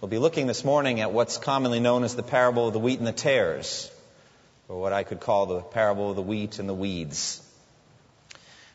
[0.00, 3.00] We'll be looking this morning at what's commonly known as the parable of the wheat
[3.00, 3.90] and the tares,
[4.66, 7.46] or what I could call the parable of the wheat and the weeds.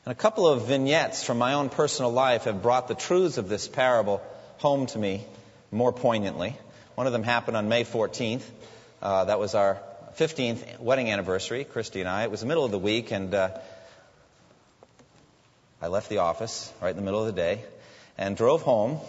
[0.05, 3.49] And a couple of vignettes from my own personal life have brought the truths of
[3.49, 4.21] this parable
[4.59, 5.25] home to me
[5.71, 6.55] more poignantly.
[6.93, 8.43] One of them happened on May 14th.
[9.01, 9.81] Uh, that was our
[10.19, 12.25] 15th wedding anniversary, Christy and I.
[12.25, 13.49] It was the middle of the week, and uh,
[15.81, 17.63] I left the office right in the middle of the day
[18.15, 18.99] and drove home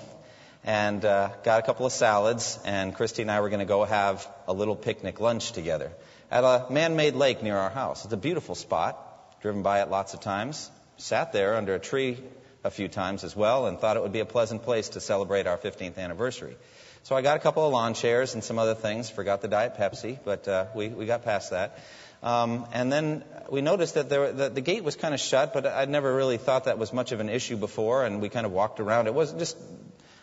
[0.67, 3.85] and uh, got a couple of salads, and Christy and I were going to go
[3.85, 5.93] have a little picnic lunch together
[6.29, 8.05] at a man-made lake near our house.
[8.05, 9.03] It's a beautiful spot.
[9.43, 10.71] Driven by it lots of times.
[10.97, 12.19] Sat there under a tree
[12.65, 15.47] a few times as well, and thought it would be a pleasant place to celebrate
[15.47, 16.57] our 15th anniversary.
[17.05, 19.09] So I got a couple of lawn chairs and some other things.
[19.09, 21.79] Forgot the Diet Pepsi, but uh, we we got past that.
[22.25, 25.65] Um, and then we noticed that there, the, the gate was kind of shut, but
[25.65, 28.51] I'd never really thought that was much of an issue before, and we kind of
[28.51, 29.07] walked around.
[29.07, 29.57] It was just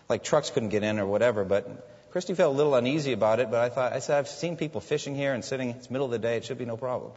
[0.10, 1.44] like trucks couldn't get in or whatever.
[1.44, 3.50] But Christy felt a little uneasy about it.
[3.50, 5.72] But I thought, I said, I've seen people fishing here and sitting.
[5.72, 6.38] It's middle of the day.
[6.38, 7.12] It should be no problem.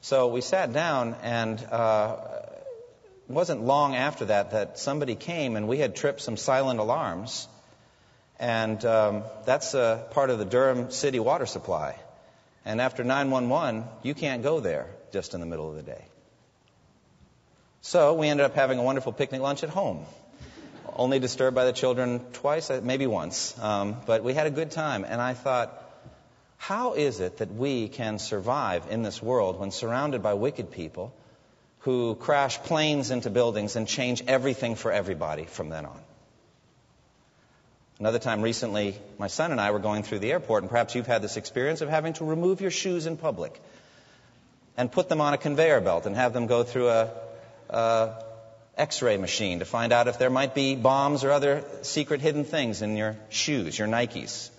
[0.00, 2.16] So we sat down, and uh,
[3.26, 7.48] it wasn't long after that that somebody came, and we had tripped some silent alarms.
[8.38, 11.98] And um, that's a part of the Durham City water supply.
[12.66, 16.04] And after 911, you can't go there just in the middle of the day.
[17.80, 20.04] So we ended up having a wonderful picnic lunch at home
[20.96, 23.58] only disturbed by the children twice, uh, maybe once.
[23.58, 25.04] Um, but we had a good time.
[25.04, 25.82] And I thought,
[26.56, 31.12] how is it that we can survive in this world when surrounded by wicked people
[31.80, 36.00] who crash planes into buildings and change everything for everybody from then on?
[37.98, 41.06] Another time recently, my son and I were going through the airport, and perhaps you've
[41.06, 43.60] had this experience of having to remove your shoes in public
[44.76, 47.10] and put them on a conveyor belt and have them go through a,
[47.70, 48.24] a
[48.76, 52.82] x-ray machine to find out if there might be bombs or other secret hidden things
[52.82, 54.50] in your shoes, your Nikes.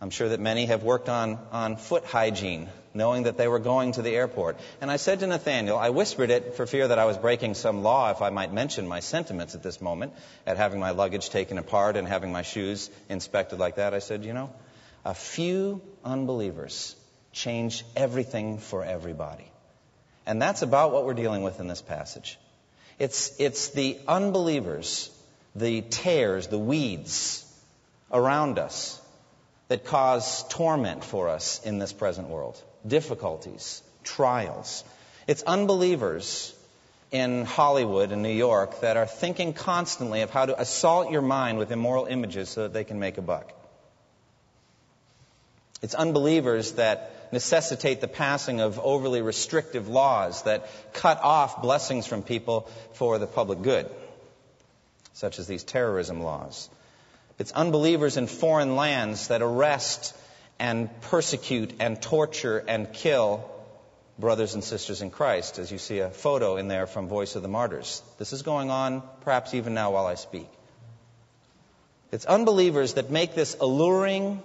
[0.00, 3.92] I'm sure that many have worked on, on foot hygiene, knowing that they were going
[3.92, 4.58] to the airport.
[4.80, 7.84] And I said to Nathaniel, I whispered it for fear that I was breaking some
[7.84, 10.12] law if I might mention my sentiments at this moment
[10.44, 13.94] at having my luggage taken apart and having my shoes inspected like that.
[13.94, 14.52] I said, you know,
[15.04, 16.96] a few unbelievers
[17.32, 19.50] change everything for everybody.
[20.26, 22.38] And that's about what we're dealing with in this passage.
[23.02, 25.10] It's, it's the unbelievers,
[25.56, 27.44] the tares, the weeds
[28.12, 29.00] around us
[29.66, 32.62] that cause torment for us in this present world.
[32.86, 34.84] Difficulties, trials.
[35.26, 36.54] It's unbelievers
[37.10, 41.58] in Hollywood and New York that are thinking constantly of how to assault your mind
[41.58, 43.52] with immoral images so that they can make a buck.
[45.82, 52.22] It's unbelievers that necessitate the passing of overly restrictive laws that cut off blessings from
[52.22, 53.90] people for the public good,
[55.14, 56.68] such as these terrorism laws.
[57.38, 60.14] It's unbelievers in foreign lands that arrest
[60.58, 63.48] and persecute and torture and kill
[64.18, 67.42] brothers and sisters in Christ, as you see a photo in there from Voice of
[67.42, 68.02] the Martyrs.
[68.18, 70.46] This is going on perhaps even now while I speak.
[72.12, 74.42] It's unbelievers that make this alluring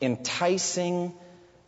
[0.00, 1.14] enticing,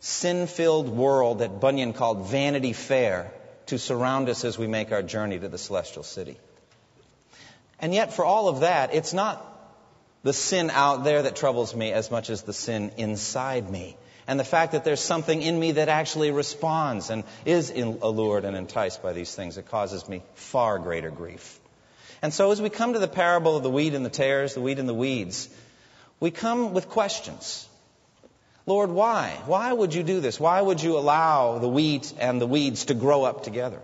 [0.01, 3.31] sin filled world that Bunyan called Vanity Fair
[3.67, 6.37] to surround us as we make our journey to the celestial city.
[7.79, 9.47] And yet, for all of that, it's not
[10.23, 13.95] the sin out there that troubles me as much as the sin inside me.
[14.27, 18.57] And the fact that there's something in me that actually responds and is allured and
[18.57, 21.59] enticed by these things that causes me far greater grief.
[22.21, 24.61] And so, as we come to the parable of the wheat and the tares, the
[24.61, 25.49] wheat and the weeds,
[26.19, 27.67] we come with questions.
[28.71, 29.37] Lord, why?
[29.47, 30.39] Why would you do this?
[30.39, 33.81] Why would you allow the wheat and the weeds to grow up together?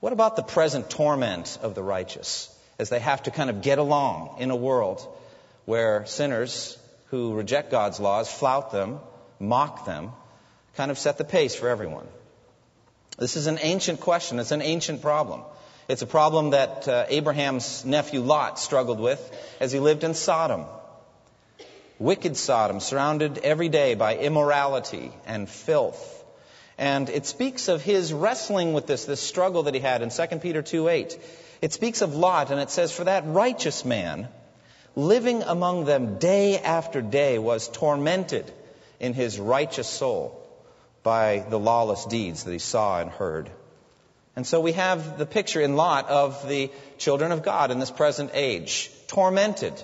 [0.00, 3.78] What about the present torment of the righteous as they have to kind of get
[3.78, 5.00] along in a world
[5.64, 6.76] where sinners
[7.06, 9.00] who reject God's laws flout them,
[9.38, 10.12] mock them,
[10.76, 12.08] kind of set the pace for everyone?
[13.16, 14.38] This is an ancient question.
[14.38, 15.44] It's an ancient problem.
[15.88, 19.18] It's a problem that uh, Abraham's nephew Lot struggled with
[19.60, 20.66] as he lived in Sodom
[22.00, 26.24] wicked Sodom, surrounded every day by immorality and filth.
[26.78, 30.38] And it speaks of his wrestling with this, this struggle that he had in 2
[30.38, 31.18] Peter 2 8.
[31.60, 34.28] It speaks of Lot, and it says, For that righteous man
[34.96, 38.50] living among them day after day, was tormented
[38.98, 40.36] in his righteous soul
[41.02, 43.50] by the lawless deeds that he saw and heard.
[44.36, 47.90] And so we have the picture in Lot of the children of God in this
[47.90, 49.74] present age, tormented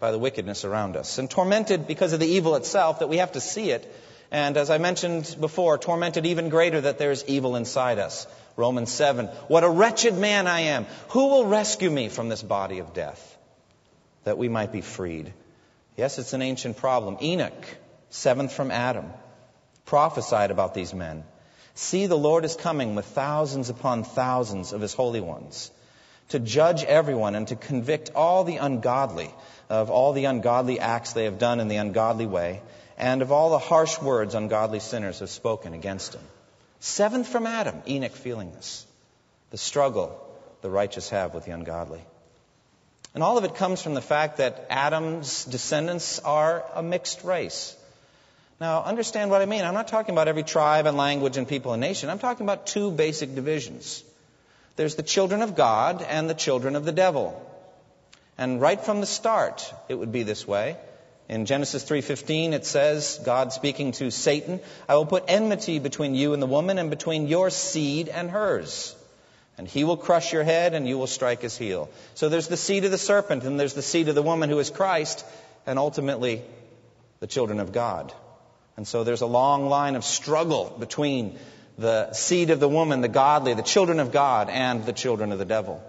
[0.00, 3.32] by the wickedness around us, and tormented because of the evil itself that we have
[3.32, 3.92] to see it.
[4.30, 8.26] And as I mentioned before, tormented even greater that there is evil inside us.
[8.56, 9.26] Romans 7.
[9.48, 10.86] What a wretched man I am.
[11.10, 13.36] Who will rescue me from this body of death?
[14.24, 15.32] That we might be freed.
[15.96, 17.16] Yes, it's an ancient problem.
[17.22, 17.66] Enoch,
[18.10, 19.06] seventh from Adam,
[19.86, 21.24] prophesied about these men.
[21.74, 25.70] See, the Lord is coming with thousands upon thousands of his holy ones
[26.28, 29.30] to judge everyone and to convict all the ungodly
[29.68, 32.62] of all the ungodly acts they have done in the ungodly way
[32.96, 36.22] and of all the harsh words ungodly sinners have spoken against him.
[36.80, 38.86] Seventh from Adam, Enoch feeling this.
[39.50, 40.24] The struggle
[40.60, 42.00] the righteous have with the ungodly.
[43.14, 47.74] And all of it comes from the fact that Adam's descendants are a mixed race.
[48.60, 49.64] Now, understand what I mean.
[49.64, 52.10] I'm not talking about every tribe and language and people and nation.
[52.10, 54.02] I'm talking about two basic divisions.
[54.78, 57.44] There's the children of God and the children of the devil.
[58.38, 60.76] And right from the start, it would be this way.
[61.28, 66.32] In Genesis 3:15 it says, God speaking to Satan, I will put enmity between you
[66.32, 68.94] and the woman and between your seed and hers.
[69.58, 71.90] And he will crush your head and you will strike his heel.
[72.14, 74.60] So there's the seed of the serpent and there's the seed of the woman who
[74.60, 75.26] is Christ
[75.66, 76.42] and ultimately
[77.18, 78.12] the children of God.
[78.76, 81.36] And so there's a long line of struggle between
[81.78, 85.38] the seed of the woman, the godly, the children of God, and the children of
[85.38, 85.80] the devil.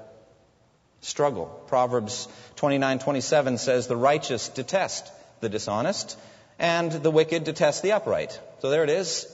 [1.02, 1.46] Struggle.
[1.68, 2.28] Proverbs
[2.58, 6.18] 29:27 says, "The righteous detest the dishonest,
[6.60, 9.28] and the wicked detest the upright." So there it is,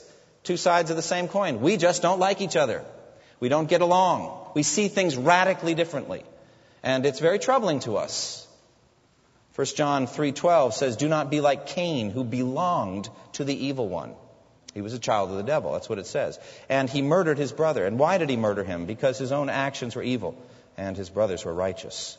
[0.43, 1.59] two sides of the same coin.
[1.59, 2.85] We just don't like each other.
[3.39, 4.31] We don't get along.
[4.53, 6.23] We see things radically differently,
[6.83, 8.47] and it's very troubling to us.
[9.55, 14.15] 1 John 3:12 says, "Do not be like Cain, who belonged to the evil one."
[14.75, 15.71] He was a child of the devil.
[15.71, 16.37] That's what it says.
[16.69, 17.85] And he murdered his brother.
[17.85, 18.85] And why did he murder him?
[18.85, 20.35] Because his own actions were evil
[20.77, 22.17] and his brothers were righteous.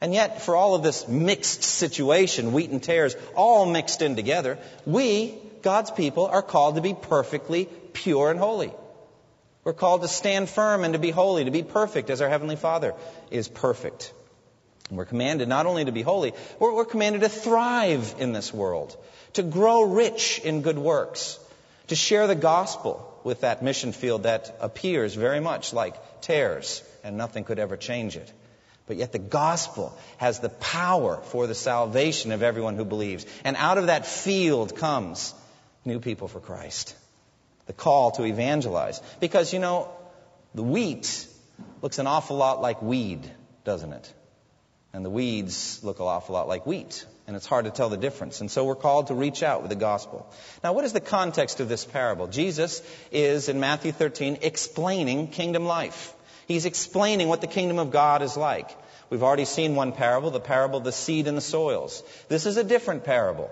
[0.00, 4.56] And yet, for all of this mixed situation, wheat and tares, all mixed in together,
[4.86, 8.72] we, God's people, are called to be perfectly pure and holy.
[9.64, 12.56] We're called to stand firm and to be holy, to be perfect as our Heavenly
[12.56, 12.94] Father
[13.30, 14.14] is perfect.
[14.90, 18.96] We're commanded not only to be holy, we're, we're commanded to thrive in this world,
[19.34, 21.38] to grow rich in good works,
[21.90, 27.16] to share the gospel with that mission field that appears very much like tares, and
[27.16, 28.32] nothing could ever change it.
[28.86, 33.26] But yet the gospel has the power for the salvation of everyone who believes.
[33.44, 35.34] And out of that field comes
[35.84, 36.94] new people for Christ.
[37.66, 39.02] The call to evangelize.
[39.18, 39.88] Because, you know,
[40.54, 41.26] the wheat
[41.82, 43.28] looks an awful lot like weed,
[43.64, 44.14] doesn't it?
[44.92, 47.04] And the weeds look an awful lot like wheat.
[47.30, 48.40] And it's hard to tell the difference.
[48.40, 50.28] And so we're called to reach out with the gospel.
[50.64, 52.26] Now, what is the context of this parable?
[52.26, 52.82] Jesus
[53.12, 56.12] is, in Matthew 13, explaining kingdom life.
[56.48, 58.68] He's explaining what the kingdom of God is like.
[59.10, 62.02] We've already seen one parable, the parable of the seed and the soils.
[62.26, 63.48] This is a different parable.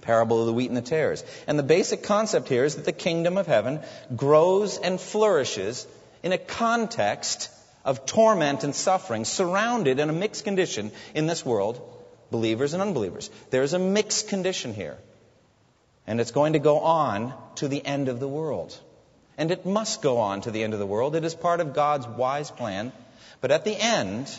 [0.00, 1.22] Parable of the wheat and the tares.
[1.46, 3.80] And the basic concept here is that the kingdom of heaven
[4.16, 5.86] grows and flourishes
[6.22, 7.50] in a context
[7.84, 11.96] of torment and suffering, surrounded in a mixed condition in this world,
[12.30, 13.30] believers and unbelievers.
[13.50, 14.98] There's a mixed condition here.
[16.06, 18.78] And it's going to go on to the end of the world.
[19.36, 21.14] And it must go on to the end of the world.
[21.14, 22.92] It is part of God's wise plan.
[23.40, 24.30] But at the end,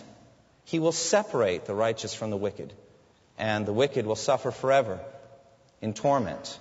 [0.66, 2.74] He will separate the righteous from the wicked.
[3.38, 5.00] And the wicked will suffer forever
[5.82, 6.60] in torment,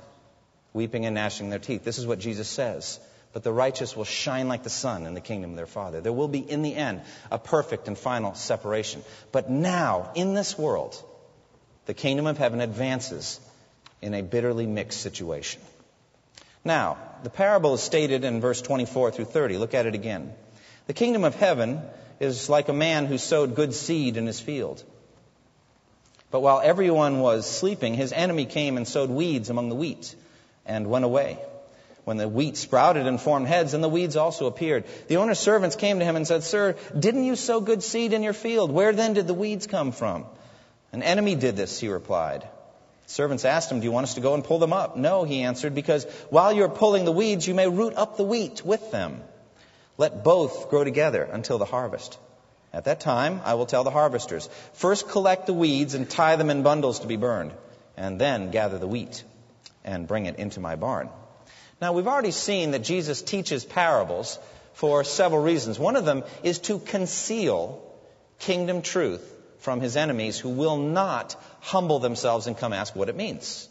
[0.72, 1.84] weeping and gnashing their teeth.
[1.84, 3.00] This is what Jesus says
[3.32, 6.00] but the righteous will shine like the sun in the kingdom of their Father.
[6.00, 9.04] There will be, in the end, a perfect and final separation.
[9.32, 11.00] But now, in this world,
[11.88, 13.40] the kingdom of heaven advances
[14.02, 15.62] in a bitterly mixed situation.
[16.62, 19.56] Now, the parable is stated in verse 24 through 30.
[19.56, 20.34] Look at it again.
[20.86, 21.80] The kingdom of heaven
[22.20, 24.84] is like a man who sowed good seed in his field.
[26.30, 30.14] But while everyone was sleeping, his enemy came and sowed weeds among the wheat
[30.66, 31.38] and went away
[32.04, 34.84] when the wheat sprouted and formed heads, and the weeds also appeared.
[35.08, 38.22] The owner's servants came to him and said, Sir, didn't you sow good seed in
[38.22, 38.70] your field?
[38.70, 40.26] Where then did the weeds come from?
[40.92, 42.48] An enemy did this, he replied.
[43.06, 44.96] Servants asked him, Do you want us to go and pull them up?
[44.96, 48.64] No, he answered, because while you're pulling the weeds, you may root up the wheat
[48.64, 49.22] with them.
[49.96, 52.18] Let both grow together until the harvest.
[52.72, 56.50] At that time, I will tell the harvesters, First collect the weeds and tie them
[56.50, 57.52] in bundles to be burned,
[57.96, 59.24] and then gather the wheat
[59.84, 61.08] and bring it into my barn.
[61.80, 64.38] Now, we've already seen that Jesus teaches parables
[64.74, 65.78] for several reasons.
[65.78, 67.82] One of them is to conceal
[68.38, 73.16] kingdom truth from his enemies who will not humble themselves and come ask what it
[73.16, 73.68] means.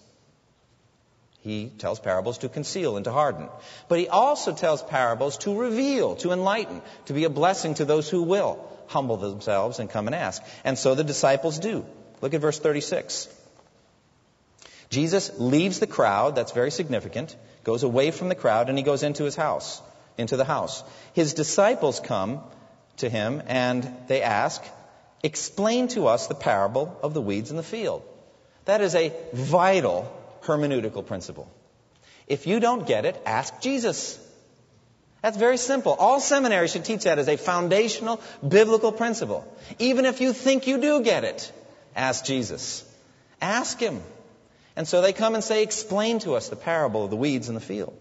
[1.41, 3.47] He tells parables to conceal and to harden.
[3.87, 8.09] But he also tells parables to reveal, to enlighten, to be a blessing to those
[8.09, 10.41] who will humble themselves and come and ask.
[10.63, 11.85] And so the disciples do.
[12.21, 13.29] Look at verse 36.
[14.89, 19.03] Jesus leaves the crowd, that's very significant, goes away from the crowd, and he goes
[19.03, 19.81] into his house,
[20.17, 20.83] into the house.
[21.13, 22.41] His disciples come
[22.97, 24.63] to him and they ask,
[25.23, 28.03] Explain to us the parable of the weeds in the field.
[28.65, 30.11] That is a vital
[30.43, 31.51] hermeneutical principle.
[32.27, 34.19] If you don't get it, ask Jesus.
[35.21, 35.93] That's very simple.
[35.93, 39.45] All seminaries should teach that as a foundational biblical principle.
[39.79, 41.51] Even if you think you do get it,
[41.95, 42.83] ask Jesus.
[43.41, 44.01] Ask Him.
[44.75, 47.55] And so they come and say, Explain to us the parable of the weeds in
[47.55, 47.97] the field.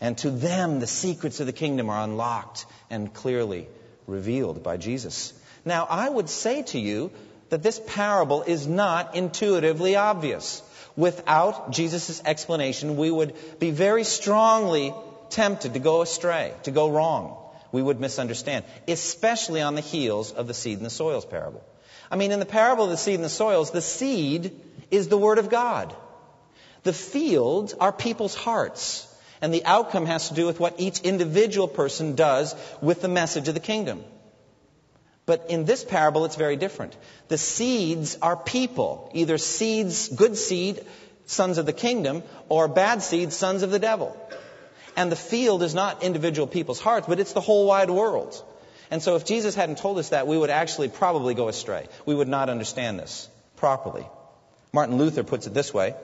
[0.00, 3.66] And to them, the secrets of the kingdom are unlocked and clearly
[4.06, 5.32] revealed by Jesus.
[5.64, 7.10] Now, I would say to you
[7.48, 10.62] that this parable is not intuitively obvious.
[10.96, 14.94] Without Jesus' explanation, we would be very strongly
[15.30, 17.36] tempted to go astray, to go wrong.
[17.72, 21.64] We would misunderstand, especially on the heels of the seed and the soils parable.
[22.10, 25.18] I mean, in the parable of the seed and the soils, the seed is the
[25.18, 25.94] Word of God.
[26.84, 29.10] The fields are people's hearts.
[29.40, 33.48] And the outcome has to do with what each individual person does with the message
[33.48, 34.04] of the kingdom.
[35.26, 36.96] But in this parable, it's very different.
[37.28, 40.84] The seeds are people, either seeds, good seed,
[41.26, 44.16] sons of the kingdom, or bad seed, sons of the devil.
[44.96, 48.40] And the field is not individual people's hearts, but it's the whole wide world.
[48.90, 51.88] And so if Jesus hadn't told us that, we would actually probably go astray.
[52.06, 54.06] We would not understand this properly.
[54.72, 55.94] Martin Luther puts it this way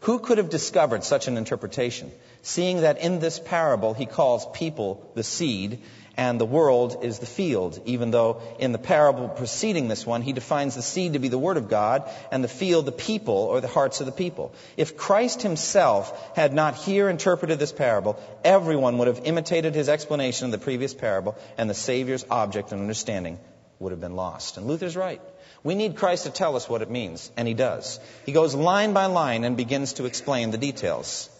[0.00, 2.12] Who could have discovered such an interpretation,
[2.42, 5.80] seeing that in this parable he calls people the seed
[6.16, 10.32] and the world is the field, even though in the parable preceding this one, he
[10.32, 13.60] defines the seed to be the Word of God and the field the people or
[13.60, 14.54] the hearts of the people.
[14.76, 20.46] If Christ himself had not here interpreted this parable, everyone would have imitated his explanation
[20.46, 23.38] of the previous parable, and the Savior's object and understanding
[23.78, 24.58] would have been lost.
[24.58, 25.20] And Luther's right.
[25.64, 28.00] We need Christ to tell us what it means, and he does.
[28.26, 31.30] He goes line by line and begins to explain the details.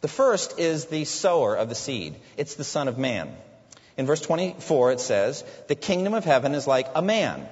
[0.00, 2.14] The first is the sower of the seed.
[2.36, 3.34] It's the Son of Man.
[3.96, 7.46] In verse 24, it says, The kingdom of heaven is like a man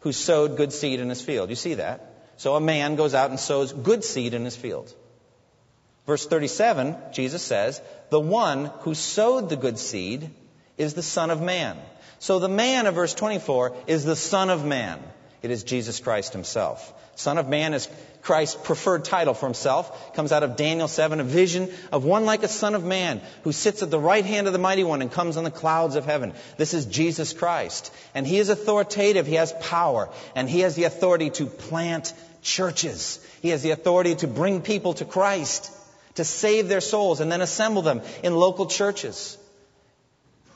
[0.00, 1.50] who sowed good seed in his field.
[1.50, 2.12] You see that?
[2.36, 4.92] So a man goes out and sows good seed in his field.
[6.06, 10.30] Verse 37, Jesus says, The one who sowed the good seed
[10.76, 11.78] is the Son of Man.
[12.18, 15.00] So the man of verse 24 is the Son of Man.
[15.42, 16.92] It is Jesus Christ himself.
[17.14, 17.88] Son of Man is
[18.22, 20.14] Christ's preferred title for himself.
[20.14, 23.52] Comes out of Daniel 7, a vision of one like a son of man who
[23.52, 26.04] sits at the right hand of the mighty one and comes on the clouds of
[26.04, 26.32] heaven.
[26.56, 27.92] This is Jesus Christ.
[28.14, 29.26] And he is authoritative.
[29.26, 30.08] He has power.
[30.36, 33.24] And he has the authority to plant churches.
[33.42, 35.70] He has the authority to bring people to Christ,
[36.14, 39.36] to save their souls and then assemble them in local churches.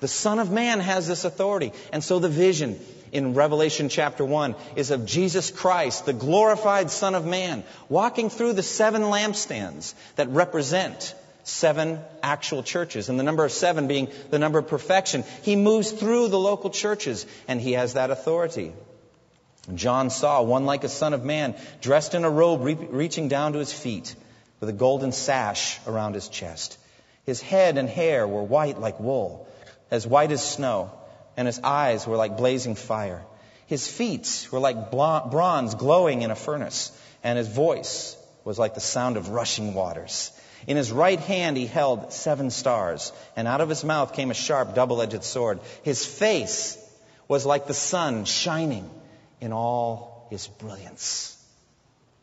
[0.01, 1.73] The Son of Man has this authority.
[1.93, 2.79] And so the vision
[3.17, 8.53] in Revelation chapter 1 is of Jesus Christ, the glorified Son of Man, walking through
[8.53, 13.09] the seven lampstands that represent seven actual churches.
[13.09, 15.25] And the number of seven being the number of perfection.
[15.43, 18.75] He moves through the local churches and he has that authority.
[19.75, 23.55] John saw one like a son of man, dressed in a robe re- reaching down
[23.55, 24.15] to his feet,
[24.61, 26.79] with a golden sash around his chest.
[27.25, 29.49] His head and hair were white like wool,
[29.91, 30.93] as white as snow
[31.37, 33.23] and his eyes were like blazing fire.
[33.67, 36.93] His feet were like bronze glowing in a furnace,
[37.25, 40.31] and his voice was like the sound of rushing waters.
[40.67, 44.35] In his right hand he held seven stars, and out of his mouth came a
[44.35, 45.61] sharp double edged sword.
[45.83, 46.79] His face
[47.29, 48.89] was like the sun shining
[49.41, 51.33] in all his brilliance.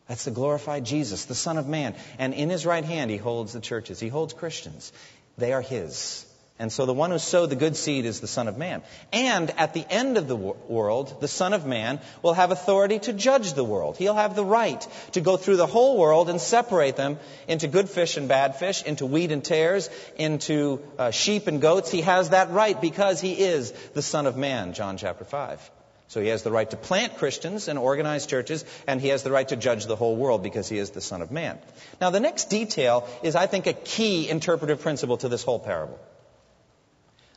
[0.08, 1.94] That's the glorified Jesus, the Son of Man.
[2.18, 4.92] And in his right hand he holds the churches, he holds Christians.
[5.38, 6.26] They are his.
[6.56, 8.82] And so the one who sowed the good seed is the Son of Man.
[9.12, 13.12] And at the end of the world, the Son of Man will have authority to
[13.12, 13.96] judge the world.
[13.96, 17.18] He'll have the right to go through the whole world and separate them
[17.48, 21.90] into good fish and bad fish, into wheat and tares, into uh, sheep and goats.
[21.90, 25.70] He has that right because he is the Son of Man, John chapter 5.
[26.06, 29.32] So he has the right to plant Christians and organize churches, and he has the
[29.32, 31.58] right to judge the whole world because he is the Son of Man.
[32.00, 35.98] Now, the next detail is, I think, a key interpretive principle to this whole parable.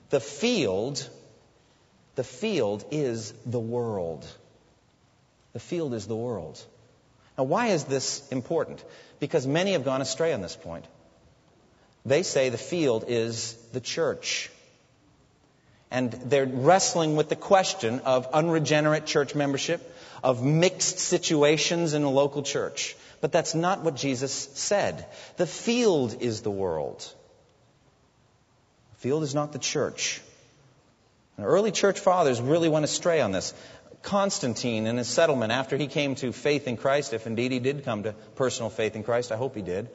[0.10, 1.08] The field,
[2.16, 4.26] the field is the world.
[5.54, 6.62] The field is the world.
[7.38, 8.84] Now, why is this important?
[9.20, 10.86] Because many have gone astray on this point.
[12.06, 14.50] They say the field is the church.
[15.92, 19.82] And they're wrestling with the question of unregenerate church membership,
[20.24, 22.96] of mixed situations in a local church.
[23.22, 25.06] But that's not what Jesus said.
[25.38, 27.14] The field is the world.
[29.08, 30.20] Field is not the church.
[31.38, 33.54] And early church fathers really went astray on this.
[34.02, 37.86] Constantine, in his settlement, after he came to faith in Christ, if indeed he did
[37.86, 39.88] come to personal faith in Christ, I hope he did.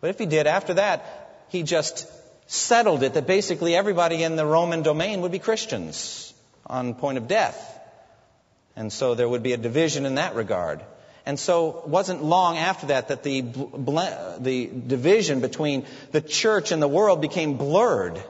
[0.00, 2.06] But if he did, after that, he just
[2.46, 6.32] settled it that basically everybody in the Roman domain would be Christians
[6.64, 7.58] on point of death.
[8.76, 10.82] And so there would be a division in that regard.
[11.24, 16.80] And so it wasn't long after that that the, the division between the church and
[16.80, 18.22] the world became blurred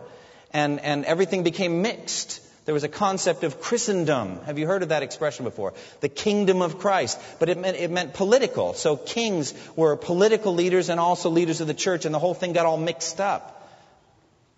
[0.57, 2.41] and, and everything became mixed.
[2.65, 4.41] There was a concept of Christendom.
[4.47, 5.75] Have you heard of that expression before?
[6.01, 7.21] The kingdom of Christ.
[7.39, 8.73] But it meant, it meant political.
[8.73, 12.55] So kings were political leaders and also leaders of the church, and the whole thing
[12.55, 13.71] got all mixed up.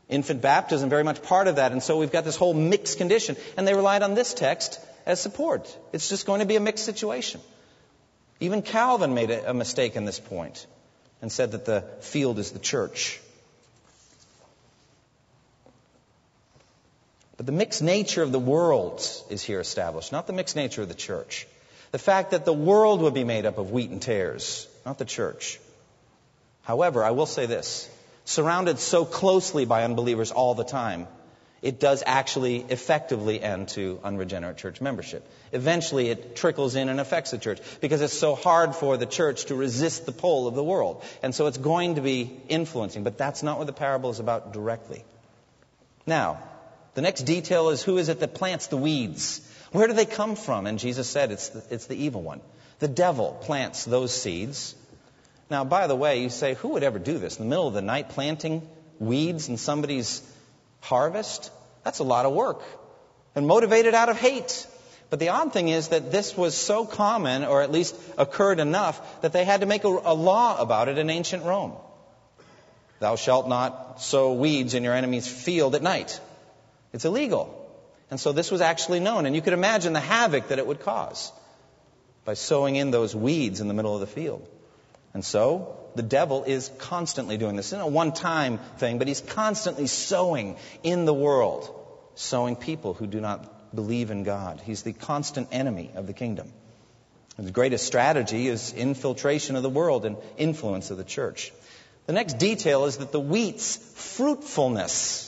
[0.09, 1.73] Infant baptism, very much part of that.
[1.73, 3.37] And so we've got this whole mixed condition.
[3.57, 5.77] And they relied on this text as support.
[5.93, 7.41] It's just going to be a mixed situation.
[8.39, 10.65] Even Calvin made a, a mistake in this point
[11.21, 13.21] and said that the field is the church.
[17.39, 20.89] But the mixed nature of the world is here established, not the mixed nature of
[20.89, 21.47] the church.
[21.93, 25.05] The fact that the world would be made up of wheat and tares, not the
[25.05, 25.61] church.
[26.63, 27.89] However, I will say this
[28.25, 31.07] surrounded so closely by unbelievers all the time,
[31.63, 35.27] it does actually effectively end to unregenerate church membership.
[35.53, 39.47] Eventually, it trickles in and affects the church because it's so hard for the church
[39.47, 41.03] to resist the pull of the world.
[41.23, 44.53] And so it's going to be influencing, but that's not what the parable is about
[44.53, 45.05] directly.
[46.05, 46.39] Now,
[46.99, 49.41] the next detail is who is it that plants the weeds?
[49.71, 50.67] Where do they come from?
[50.67, 52.41] And Jesus said it's the, it's the evil one.
[52.81, 54.75] The devil plants those seeds.
[55.49, 57.39] Now, by the way, you say, who would ever do this?
[57.39, 60.29] In the middle of the night, planting weeds in somebody's
[60.81, 61.53] harvest?
[61.85, 62.63] That's a lot of work.
[63.37, 64.67] And motivated out of hate.
[65.09, 69.21] But the odd thing is that this was so common, or at least occurred enough,
[69.21, 71.75] that they had to make a, a law about it in ancient Rome.
[72.99, 76.21] Thou shalt not sow weeds in your enemy's field at night.
[76.93, 77.67] It's illegal.
[78.11, 79.27] And so this was actually known.
[79.27, 81.33] And you could imagine the havoc that it would cause
[82.25, 84.49] by sowing in those weeds in the middle of the field.
[85.15, 87.73] And so the devil is constantly doing this.
[87.73, 91.75] It's not a one time thing, but he's constantly sowing in the world,
[92.15, 94.61] sowing people who do not believe in God.
[94.65, 96.53] He's the constant enemy of the kingdom.
[97.37, 101.53] And the greatest strategy is infiltration of the world and influence of the church.
[102.07, 105.28] The next detail is that the wheat's fruitfulness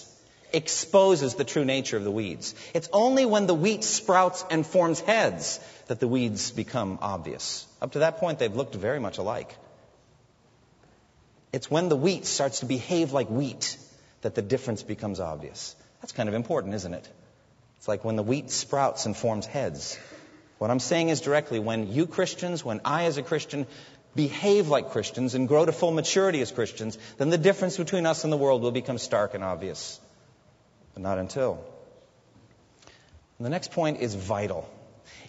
[0.52, 2.54] exposes the true nature of the weeds.
[2.74, 7.66] It's only when the wheat sprouts and forms heads that the weeds become obvious.
[7.82, 9.54] Up to that point, they've looked very much alike.
[11.52, 13.76] It's when the wheat starts to behave like wheat
[14.22, 15.74] that the difference becomes obvious.
[16.00, 17.08] That's kind of important, isn't it?
[17.78, 19.98] It's like when the wheat sprouts and forms heads.
[20.58, 23.66] What I'm saying is directly when you Christians, when I as a Christian
[24.14, 28.24] behave like Christians and grow to full maturity as Christians, then the difference between us
[28.24, 29.98] and the world will become stark and obvious
[31.00, 31.64] but not until.
[33.38, 34.68] And the next point is vital.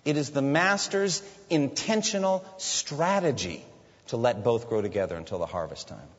[0.03, 3.63] It is the master's intentional strategy
[4.07, 6.09] to let both grow together until the harvest time.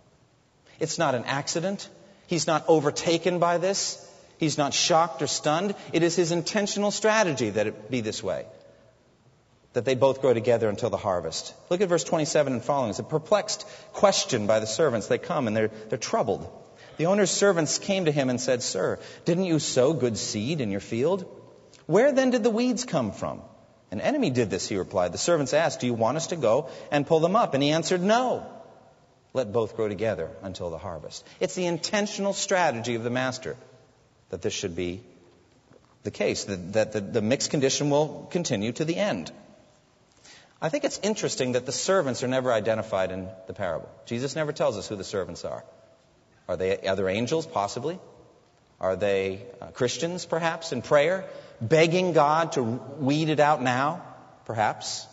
[0.81, 1.89] It's not an accident.
[2.27, 4.09] He's not overtaken by this.
[4.39, 5.75] He's not shocked or stunned.
[5.93, 8.47] It is his intentional strategy that it be this way.
[9.75, 11.55] That they both grow together until the harvest.
[11.69, 12.91] Look at verse 27 and following.
[12.91, 15.09] It's a perplexed question by the servants.
[15.09, 16.51] They come and they're, they're troubled.
[16.97, 20.71] The owner's servants came to him and said, Sir, didn't you sow good seed in
[20.71, 21.25] your field?
[21.87, 23.43] Where then did the weeds come from?
[23.91, 25.13] An enemy did this, he replied.
[25.13, 27.55] The servants asked, Do you want us to go and pull them up?
[27.55, 28.47] And he answered, No.
[29.35, 31.27] Let both grow together until the harvest.
[31.41, 33.57] It's the intentional strategy of the master
[34.31, 35.03] that this should be
[36.03, 39.31] the case, that, that the, the mixed condition will continue to the end.
[40.61, 43.89] I think it's interesting that the servants are never identified in the parable.
[44.07, 45.65] Jesus never tells us who the servants are.
[46.49, 47.47] Are they other angels?
[47.47, 47.99] Possibly.
[48.81, 51.25] Are they uh, Christians, perhaps, in prayer,
[51.61, 54.03] begging God to weed it out now?
[54.45, 55.07] Perhaps.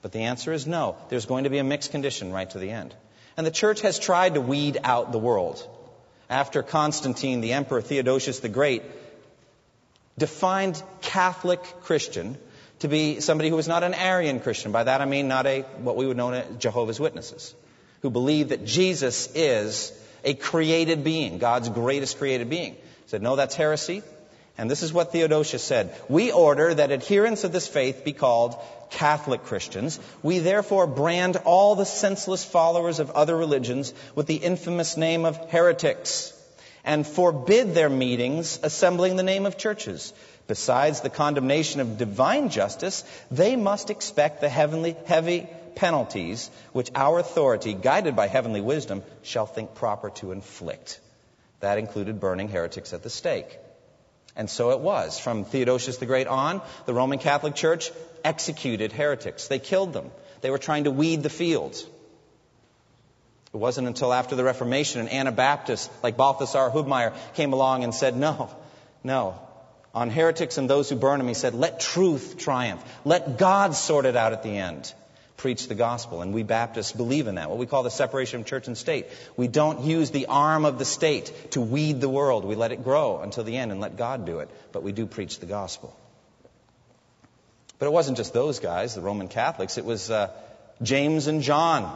[0.00, 0.96] But the answer is no.
[1.10, 2.94] There's going to be a mixed condition right to the end.
[3.36, 5.66] And the church has tried to weed out the world.
[6.28, 8.82] After Constantine, the emperor, Theodosius the Great,
[10.18, 12.38] defined Catholic Christian
[12.80, 14.72] to be somebody who was not an Arian Christian.
[14.72, 17.54] By that I mean not a, what we would know as Jehovah's Witnesses,
[18.00, 19.92] who believe that Jesus is
[20.24, 22.74] a created being, God's greatest created being.
[22.74, 24.02] He said, no, that's heresy.
[24.58, 25.94] And this is what Theodosius said.
[26.08, 28.54] We order that adherents of this faith be called
[28.90, 29.98] Catholic Christians.
[30.22, 35.38] We therefore brand all the senseless followers of other religions with the infamous name of
[35.50, 36.34] heretics.
[36.84, 40.12] and forbid their meetings assembling the name of churches.
[40.48, 47.18] Besides the condemnation of divine justice, they must expect the heavenly, heavy penalties which our
[47.18, 51.00] authority, guided by heavenly wisdom, shall think proper to inflict.
[51.60, 53.58] That included burning heretics at the stake.
[54.34, 55.18] And so it was.
[55.18, 57.90] From Theodosius the Great on, the Roman Catholic Church
[58.24, 59.48] executed heretics.
[59.48, 60.10] They killed them.
[60.40, 61.86] They were trying to weed the fields.
[63.52, 68.16] It wasn't until after the Reformation an Anabaptist like Balthasar Hubmaier came along and said,
[68.16, 68.50] no,
[69.04, 69.38] no.
[69.94, 72.82] On heretics and those who burn them, he said, let truth triumph.
[73.04, 74.92] Let God sort it out at the end.
[75.42, 76.22] Preach the gospel.
[76.22, 79.06] And we Baptists believe in that, what we call the separation of church and state.
[79.36, 82.44] We don't use the arm of the state to weed the world.
[82.44, 84.48] We let it grow until the end and let God do it.
[84.70, 85.98] But we do preach the gospel.
[87.80, 89.78] But it wasn't just those guys, the Roman Catholics.
[89.78, 90.30] It was uh,
[90.80, 91.92] James and John,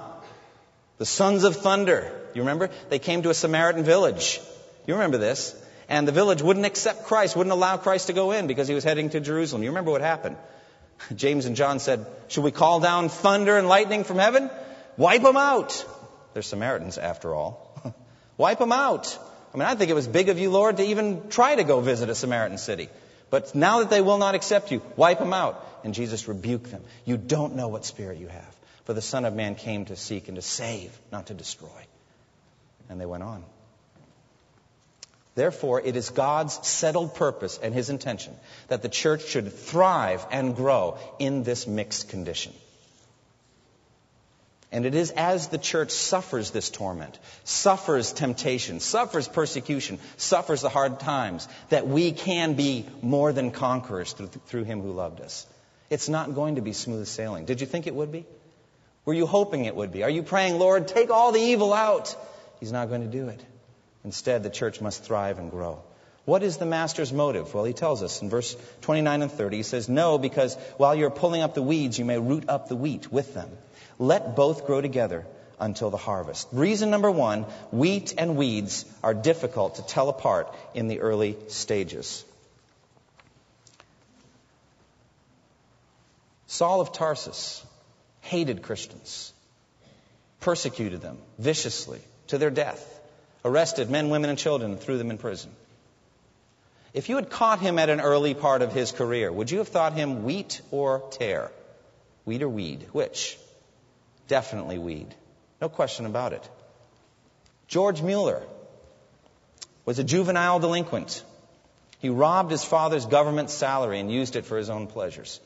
[0.98, 2.10] the sons of thunder.
[2.34, 2.70] You remember?
[2.88, 4.40] They came to a Samaritan village.
[4.88, 5.54] You remember this?
[5.88, 8.82] And the village wouldn't accept Christ, wouldn't allow Christ to go in because he was
[8.82, 9.62] heading to Jerusalem.
[9.62, 10.36] You remember what happened?
[11.14, 14.50] James and John said, Should we call down thunder and lightning from heaven?
[14.96, 15.84] Wipe them out.
[16.32, 17.94] They're Samaritans, after all.
[18.36, 19.18] Wipe them out.
[19.52, 21.80] I mean, I think it was big of you, Lord, to even try to go
[21.80, 22.88] visit a Samaritan city.
[23.30, 25.64] But now that they will not accept you, wipe them out.
[25.82, 26.82] And Jesus rebuked them.
[27.04, 28.56] You don't know what spirit you have.
[28.84, 31.86] For the Son of Man came to seek and to save, not to destroy.
[32.88, 33.44] And they went on.
[35.36, 38.34] Therefore, it is God's settled purpose and His intention
[38.68, 42.54] that the church should thrive and grow in this mixed condition.
[44.72, 50.70] And it is as the church suffers this torment, suffers temptation, suffers persecution, suffers the
[50.70, 55.46] hard times, that we can be more than conquerors through, through Him who loved us.
[55.90, 57.44] It's not going to be smooth sailing.
[57.44, 58.24] Did you think it would be?
[59.04, 60.02] Were you hoping it would be?
[60.02, 62.16] Are you praying, Lord, take all the evil out?
[62.58, 63.44] He's not going to do it.
[64.06, 65.82] Instead, the church must thrive and grow.
[66.26, 67.52] What is the master's motive?
[67.52, 69.56] Well, he tells us in verse 29 and 30.
[69.56, 72.76] He says, No, because while you're pulling up the weeds, you may root up the
[72.76, 73.50] wheat with them.
[73.98, 75.26] Let both grow together
[75.58, 76.46] until the harvest.
[76.52, 77.42] Reason number one
[77.72, 82.24] wheat and weeds are difficult to tell apart in the early stages.
[86.46, 87.64] Saul of Tarsus
[88.20, 89.32] hated Christians,
[90.38, 92.95] persecuted them viciously to their death,
[93.46, 95.50] arrested men, women, and children, and threw them in prison.
[96.92, 99.68] If you had caught him at an early part of his career, would you have
[99.68, 101.52] thought him wheat or tare?
[102.24, 102.86] Wheat or weed?
[102.92, 103.38] Which?
[104.26, 105.14] Definitely weed.
[105.60, 106.48] No question about it.
[107.68, 108.42] George Mueller
[109.84, 111.22] was a juvenile delinquent.
[112.00, 115.40] He robbed his father's government salary and used it for his own pleasures.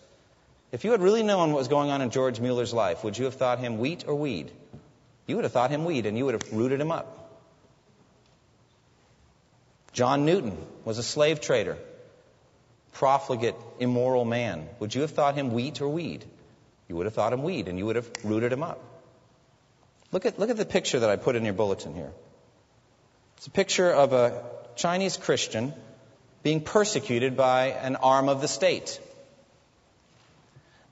[0.73, 3.27] If you had really known what was going on in George Mueller's life, would you
[3.27, 4.51] have thought him wheat or weed?
[5.27, 7.20] You would have thought him weed and you would have rooted him up.
[10.01, 11.77] John Newton was a slave trader,
[12.93, 14.67] profligate, immoral man.
[14.79, 16.25] Would you have thought him wheat or weed?
[16.89, 18.83] You would have thought him weed and you would have rooted him up.
[20.11, 22.13] Look at, look at the picture that I put in your bulletin here.
[23.37, 24.43] It's a picture of a
[24.75, 25.75] Chinese Christian
[26.43, 28.99] being persecuted by an arm of the state.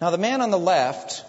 [0.03, 1.25] Now, the man on the left,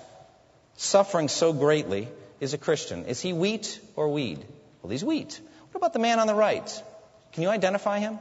[0.76, 2.10] suffering so greatly,
[2.42, 3.06] is a Christian.
[3.06, 4.44] Is he wheat or weed?
[4.82, 5.40] Well, he's wheat.
[5.72, 6.84] What about the man on the right?
[7.34, 8.20] Can you identify him?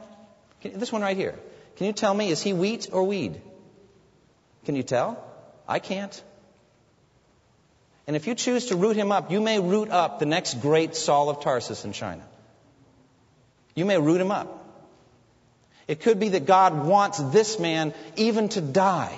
[0.61, 1.35] Can, this one right here.
[1.77, 3.41] Can you tell me, is he wheat or weed?
[4.65, 5.23] Can you tell?
[5.67, 6.23] I can't.
[8.07, 10.95] And if you choose to root him up, you may root up the next great
[10.95, 12.23] Saul of Tarsus in China.
[13.75, 14.55] You may root him up.
[15.87, 19.17] It could be that God wants this man even to die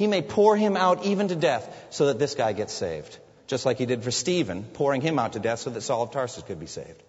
[0.00, 3.18] he may pour him out even to death so that this guy gets saved.
[3.48, 6.10] Just like he did for Stephen, pouring him out to death so that Saul of
[6.10, 7.02] Tarsus could be saved.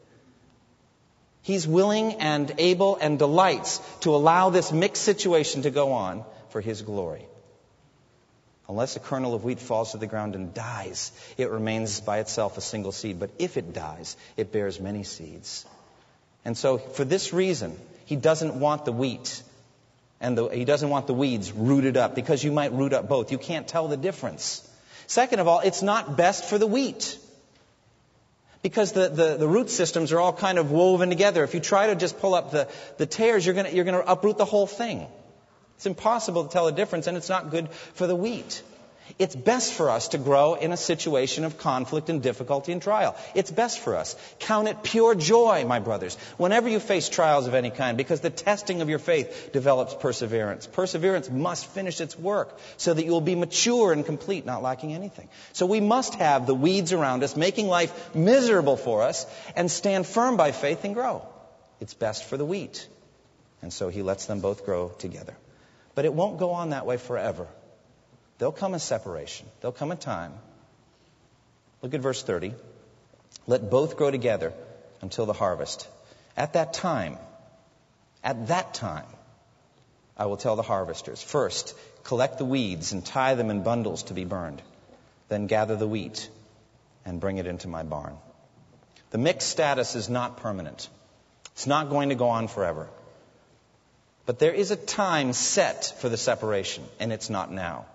[1.43, 6.61] He's willing and able and delights to allow this mixed situation to go on for
[6.61, 7.25] his glory.
[8.69, 12.57] Unless a kernel of wheat falls to the ground and dies, it remains by itself
[12.57, 13.19] a single seed.
[13.19, 15.65] But if it dies, it bears many seeds.
[16.45, 19.43] And so, for this reason, he doesn't want the wheat
[20.21, 23.31] and the, he doesn't want the weeds rooted up because you might root up both.
[23.31, 24.67] You can't tell the difference.
[25.07, 27.17] Second of all, it's not best for the wheat.
[28.61, 31.43] Because the, the, the, root systems are all kind of woven together.
[31.43, 34.11] If you try to just pull up the, the tares, you're going you're going to
[34.11, 35.07] uproot the whole thing.
[35.77, 38.61] It's impossible to tell the difference, and it's not good for the wheat.
[39.19, 43.15] It's best for us to grow in a situation of conflict and difficulty and trial.
[43.35, 44.15] It's best for us.
[44.39, 48.29] Count it pure joy, my brothers, whenever you face trials of any kind, because the
[48.29, 50.67] testing of your faith develops perseverance.
[50.67, 54.93] Perseverance must finish its work so that you will be mature and complete, not lacking
[54.93, 55.29] anything.
[55.53, 60.07] So we must have the weeds around us making life miserable for us and stand
[60.07, 61.25] firm by faith and grow.
[61.79, 62.87] It's best for the wheat.
[63.61, 65.35] And so he lets them both grow together.
[65.93, 67.47] But it won't go on that way forever.
[68.41, 69.45] There'll come a separation.
[69.59, 70.33] There'll come a time.
[71.83, 72.55] Look at verse 30.
[73.45, 74.51] Let both grow together
[74.99, 75.87] until the harvest.
[76.35, 77.19] At that time,
[78.23, 79.05] at that time,
[80.17, 84.15] I will tell the harvesters first, collect the weeds and tie them in bundles to
[84.15, 84.63] be burned.
[85.29, 86.27] Then gather the wheat
[87.05, 88.17] and bring it into my barn.
[89.11, 90.89] The mixed status is not permanent.
[91.51, 92.89] It's not going to go on forever.
[94.25, 97.85] But there is a time set for the separation, and it's not now.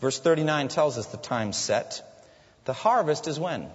[0.00, 2.02] Verse 39 tells us the time set.
[2.64, 3.70] The harvest is when?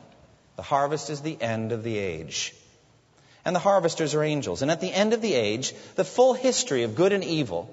[0.55, 2.53] The harvest is the end of the age.
[3.43, 4.61] And the harvesters are angels.
[4.61, 7.69] And at the end of the age, the full history of good and evil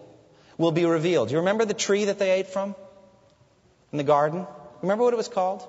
[0.59, 1.31] will be revealed.
[1.31, 2.75] You remember the tree that they ate from
[3.91, 4.47] in the garden?
[4.83, 5.67] Remember what it was called?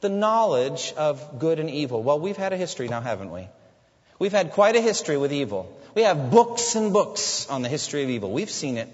[0.00, 2.02] The knowledge of good and evil.
[2.02, 3.48] Well, we've had a history now, haven't we?
[4.18, 5.76] We've had quite a history with evil.
[5.94, 8.30] We have books and books on the history of evil.
[8.30, 8.88] We've seen it.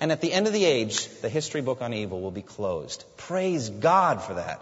[0.00, 3.04] And at the end of the age, the history book on evil will be closed.
[3.16, 4.60] Praise God for that.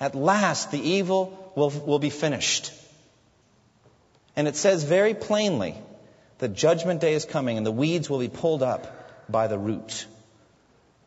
[0.00, 2.72] At last, the evil will, will be finished.
[4.36, 5.74] And it says very plainly
[6.38, 10.06] that judgment day is coming and the weeds will be pulled up by the root.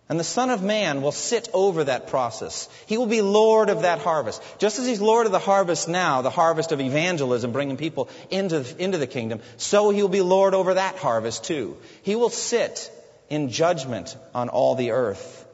[0.09, 2.69] And the Son of Man will sit over that process.
[2.85, 4.41] He will be Lord of that harvest.
[4.57, 8.65] Just as He's Lord of the harvest now, the harvest of evangelism, bringing people into,
[8.79, 11.75] into the kingdom, so He will be Lord over that harvest too.
[12.03, 12.89] He will sit
[13.29, 15.45] in judgment on all the earth.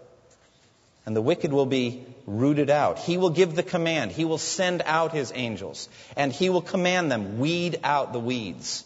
[1.06, 2.98] And the wicked will be rooted out.
[2.98, 4.12] He will give the command.
[4.12, 5.90] He will send out His angels.
[6.16, 8.86] And He will command them, weed out the weeds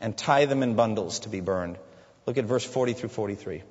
[0.00, 1.76] and tie them in bundles to be burned.
[2.26, 3.62] Look at verse 40 through 43.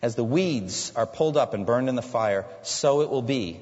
[0.00, 3.60] As the weeds are pulled up and burned in the fire, so it will be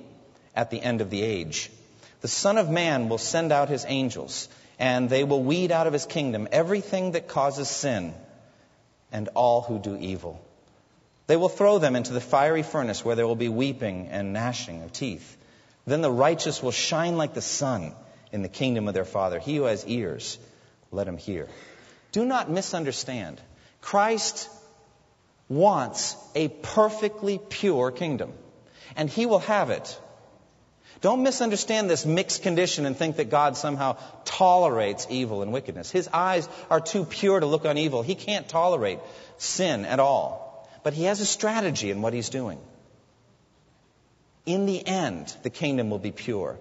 [0.54, 1.70] at the end of the age.
[2.20, 5.92] The Son of Man will send out his angels, and they will weed out of
[5.92, 8.14] his kingdom everything that causes sin
[9.12, 10.40] and all who do evil.
[11.26, 14.82] They will throw them into the fiery furnace where there will be weeping and gnashing
[14.82, 15.36] of teeth.
[15.86, 17.94] Then the righteous will shine like the sun
[18.32, 19.38] in the kingdom of their Father.
[19.38, 20.38] He who has ears,
[20.90, 21.48] let him hear.
[22.12, 23.40] Do not misunderstand.
[23.80, 24.48] Christ
[25.48, 28.32] wants a perfectly pure kingdom,
[28.96, 30.00] and he will have it.
[31.00, 35.90] Don't misunderstand this mixed condition and think that God somehow tolerates evil and wickedness.
[35.90, 38.02] His eyes are too pure to look on evil.
[38.02, 38.98] He can't tolerate
[39.38, 40.68] sin at all.
[40.82, 42.58] But he has a strategy in what he's doing.
[44.44, 46.58] In the end, the kingdom will be pure.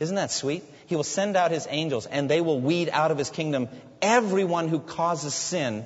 [0.00, 0.64] Isn't that sweet?
[0.86, 3.68] He will send out his angels and they will weed out of his kingdom
[4.00, 5.84] everyone who causes sin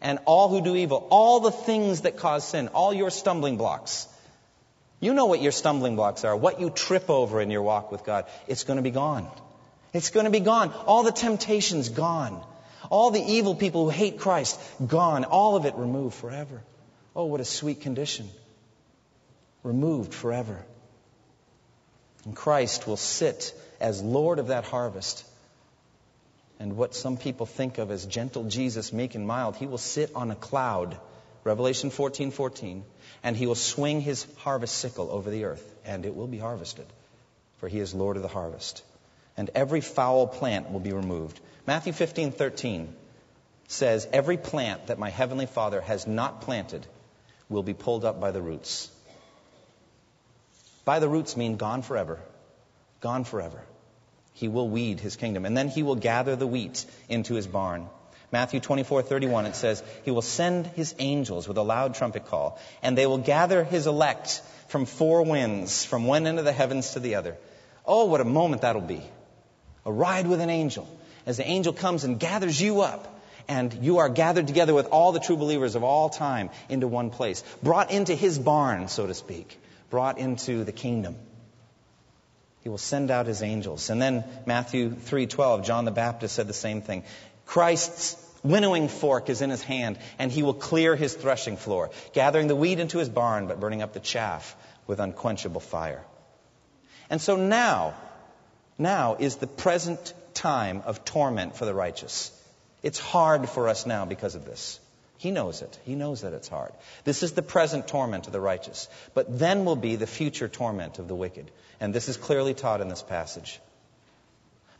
[0.00, 4.06] and all who do evil, all the things that cause sin, all your stumbling blocks.
[5.06, 8.02] You know what your stumbling blocks are, what you trip over in your walk with
[8.02, 8.24] God.
[8.48, 9.30] It's going to be gone.
[9.92, 10.72] It's going to be gone.
[10.84, 12.44] All the temptations gone.
[12.90, 15.22] All the evil people who hate Christ gone.
[15.22, 16.60] All of it removed forever.
[17.14, 18.28] Oh, what a sweet condition.
[19.62, 20.66] Removed forever.
[22.24, 25.24] And Christ will sit as Lord of that harvest
[26.58, 30.10] and what some people think of as gentle Jesus, meek and mild, he will sit
[30.16, 30.96] on a cloud,
[31.46, 32.84] Revelation 14, 14,
[33.22, 36.86] and he will swing his harvest sickle over the earth, and it will be harvested,
[37.58, 38.82] for he is Lord of the harvest.
[39.36, 41.38] And every foul plant will be removed.
[41.66, 42.92] Matthew 15, 13
[43.68, 46.86] says, Every plant that my heavenly Father has not planted
[47.48, 48.90] will be pulled up by the roots.
[50.84, 52.18] By the roots mean gone forever.
[53.00, 53.62] Gone forever
[54.36, 55.46] he will weed his kingdom.
[55.46, 57.88] And then he will gather the wheat into his barn.
[58.32, 62.96] Matthew 24:31 it says, "He will send his angels with a loud trumpet call, and
[62.96, 67.00] they will gather his elect from four winds, from one end of the heavens to
[67.00, 67.36] the other."
[67.86, 69.02] Oh, what a moment that'll be.
[69.84, 70.88] A ride with an angel.
[71.24, 73.06] As the angel comes and gathers you up,
[73.48, 77.10] and you are gathered together with all the true believers of all time into one
[77.10, 81.16] place, brought into his barn, so to speak, brought into the kingdom.
[82.62, 83.90] He will send out his angels.
[83.90, 87.04] And then Matthew 3:12, John the Baptist said the same thing.
[87.46, 92.48] Christ's winnowing fork is in his hand, and he will clear his threshing floor, gathering
[92.48, 94.56] the wheat into his barn, but burning up the chaff
[94.86, 96.04] with unquenchable fire.
[97.08, 97.94] And so now,
[98.78, 102.32] now is the present time of torment for the righteous.
[102.82, 104.78] It's hard for us now because of this.
[105.18, 105.78] He knows it.
[105.84, 106.72] He knows that it's hard.
[107.04, 108.88] This is the present torment of the righteous.
[109.14, 111.50] But then will be the future torment of the wicked.
[111.80, 113.58] And this is clearly taught in this passage.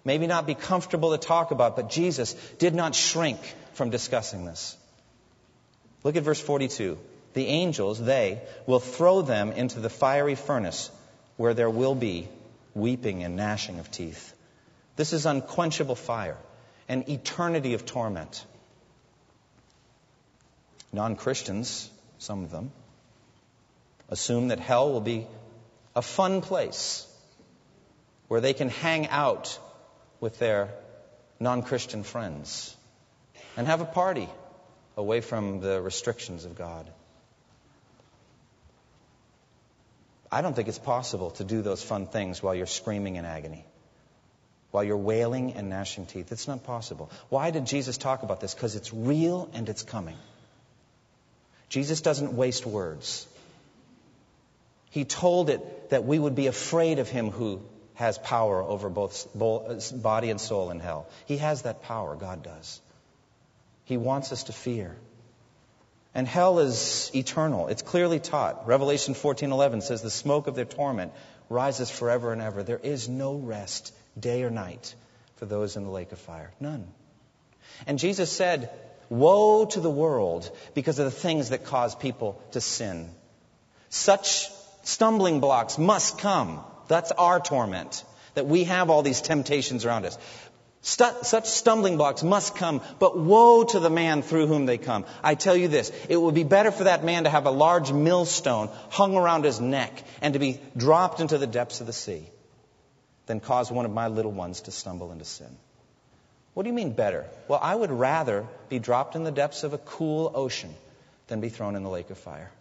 [0.07, 3.41] Maybe not be comfortable to talk about, but Jesus did not shrink
[3.75, 4.77] from discussing this.
[6.05, 6.97] Look at verse 42.
[7.35, 10.93] The angels, they, will throw them into the fiery furnace
[11.37, 12.29] where there will be
[12.73, 14.33] weeping and gnashing of teeth.
[14.95, 16.39] This is unquenchable fire.
[16.89, 18.45] an eternity of torment.
[20.93, 21.91] Non Christians,
[22.21, 22.71] some of them,
[24.09, 25.27] assume that hell will be
[25.97, 27.05] a fun place
[28.29, 29.59] where they can hang out
[30.21, 30.71] with their
[31.41, 32.75] non Christian friends
[33.57, 34.29] and have a party
[34.97, 36.89] away from the restrictions of God.
[40.31, 43.65] I don't think it's possible to do those fun things while you're screaming in agony,
[44.71, 46.33] while you're wailing and gnashing teeth.
[46.33, 47.11] It's not possible.
[47.29, 48.55] Why did Jesus talk about this?
[48.55, 50.17] Because it's real and it's coming.
[51.69, 53.27] Jesus doesn't waste words.
[54.91, 57.61] He told it that we would be afraid of him who
[57.97, 61.09] has power over both uh, body and soul in hell.
[61.27, 62.81] He has that power, God does.
[63.85, 64.97] He wants us to fear.
[66.15, 67.69] And hell is eternal.
[67.69, 68.67] It's clearly taught.
[68.67, 71.13] Revelation 14:11 says the smoke of their torment
[71.49, 72.63] rises forever and ever.
[72.63, 74.95] There is no rest day or night
[75.37, 76.53] for those in the lake of fire.
[76.61, 76.87] None.
[77.87, 78.71] And Jesus said,
[79.09, 83.15] "Woe to the world because of the things that cause people to sin.
[83.89, 84.51] Such
[84.83, 86.65] stumbling blocks must come.
[86.89, 90.19] That's our torment." That we have all these temptations around us.
[90.83, 95.05] Such stumbling blocks must come, but woe to the man through whom they come.
[95.25, 97.91] I tell you this, it would be better for that man to have a large
[97.91, 102.31] millstone hung around his neck and to be dropped into the depths of the sea
[103.25, 105.57] than cause one of my little ones to stumble into sin.
[106.55, 107.27] What do you mean better?
[107.49, 110.73] Well, I would rather be dropped in the depths of a cool ocean
[111.27, 112.53] than be thrown in the lake of fire.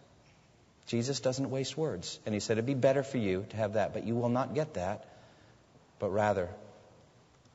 [0.86, 2.18] Jesus doesn't waste words.
[2.24, 4.54] And he said it'd be better for you to have that, but you will not
[4.54, 5.04] get that,
[5.98, 6.48] but rather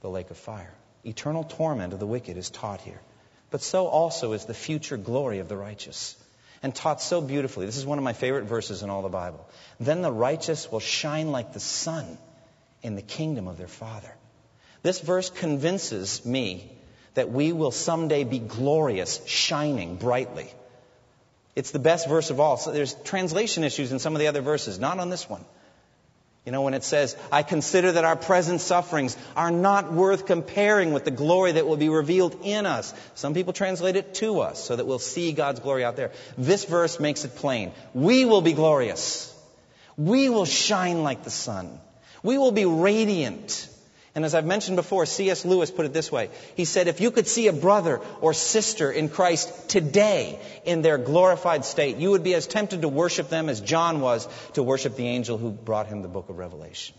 [0.02, 0.74] the lake of fire.
[1.06, 3.02] Eternal torment of the wicked is taught here.
[3.50, 6.16] But so also is the future glory of the righteous.
[6.64, 7.66] And taught so beautifully.
[7.66, 9.50] This is one of my favorite verses in all the Bible.
[9.80, 12.18] Then the righteous will shine like the sun
[12.84, 14.14] in the kingdom of their Father.
[14.84, 16.72] This verse convinces me
[17.14, 20.52] that we will someday be glorious, shining brightly.
[21.56, 22.58] It's the best verse of all.
[22.58, 25.44] So there's translation issues in some of the other verses, not on this one.
[26.46, 30.92] You know, when it says, I consider that our present sufferings are not worth comparing
[30.92, 32.96] with the glory that will be revealed in us.
[33.14, 36.12] Some people translate it to us so that we'll see God's glory out there.
[36.40, 37.74] This verse makes it plain.
[37.94, 39.28] We will be glorious.
[39.98, 41.80] We will shine like the sun.
[42.24, 43.68] We will be radiant.
[44.14, 45.46] And as I've mentioned before, C.S.
[45.46, 46.30] Lewis put it this way.
[46.56, 50.98] He said, if you could see a brother or sister in Christ today in their
[50.98, 54.98] glorified state, you would be as tempted to worship them as John was to worship
[54.98, 56.96] the angel who brought him the book of Revelation.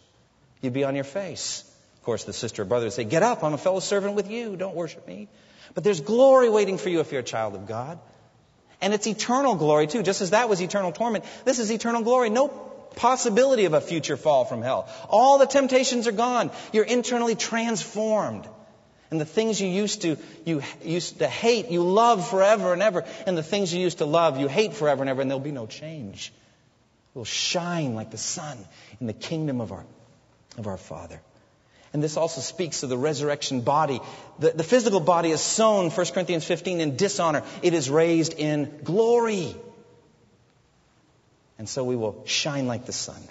[0.62, 1.70] You'd be on your face.
[1.96, 4.30] Of course, the sister or brother would say, get up, I'm a fellow servant with
[4.30, 5.28] you, don't worship me.
[5.74, 7.98] But there's glory waiting for you if you're a child of God.
[8.80, 11.24] And it's eternal glory too, just as that was eternal torment.
[11.44, 12.30] This is eternal glory.
[12.30, 12.48] No
[12.96, 14.88] possibility of a future fall from hell.
[15.08, 16.50] All the temptations are gone.
[16.72, 18.46] You're internally transformed.
[19.10, 23.04] And the things you used to you used to hate, you love forever and ever.
[23.26, 25.52] And the things you used to love, you hate forever and ever, and there'll be
[25.52, 26.32] no change.
[27.12, 28.56] We'll shine like the sun
[29.00, 29.84] in the kingdom of our
[30.56, 31.20] of our Father.
[31.92, 34.00] And this also speaks of the resurrection body.
[34.38, 37.42] The, the physical body is sown, 1 Corinthians 15, in dishonor.
[37.62, 39.54] It is raised in glory
[41.62, 43.22] and so we will shine like the sun.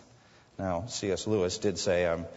[0.57, 1.27] Now, C.S.
[1.27, 2.27] Lewis did say, I'm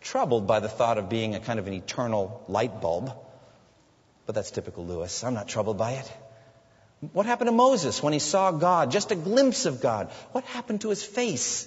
[0.00, 3.12] troubled by the thought of being a kind of an eternal light bulb.
[4.26, 5.24] But that's typical Lewis.
[5.24, 6.12] I'm not troubled by it.
[7.12, 8.92] What happened to Moses when he saw God?
[8.92, 10.12] Just a glimpse of God.
[10.30, 11.66] What happened to his face?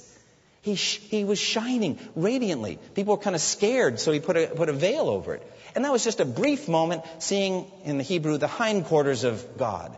[0.62, 2.80] He, sh- he was shining radiantly.
[2.96, 5.46] People were kind of scared, so he put a, put a veil over it.
[5.76, 9.94] And that was just a brief moment seeing in the Hebrew the hindquarters of God.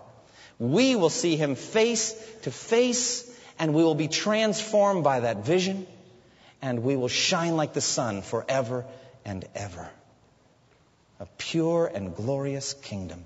[0.57, 5.87] We will see him face to face and we will be transformed by that vision,
[6.61, 8.85] and we will shine like the sun forever
[9.23, 9.89] and ever.
[11.19, 13.23] A pure and glorious kingdom.